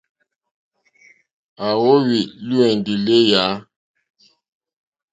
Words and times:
À 1.65 1.67
wóhwì 1.81 2.19
lùwɛ̀ndì 2.47 2.93
lééyà. 3.05 3.43